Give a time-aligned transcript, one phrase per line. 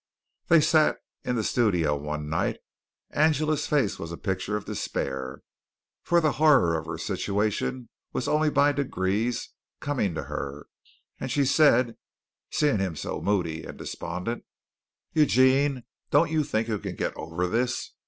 [0.47, 2.57] They sat in the studio one night.
[3.11, 5.43] Angela's face was a picture of despair,
[6.01, 10.65] for the horror of her situation was only by degrees coming to her,
[11.19, 11.97] and she said,
[12.49, 14.43] seeing him so moody and despondent:
[15.13, 17.93] "Eugene, don't you think you can get over this?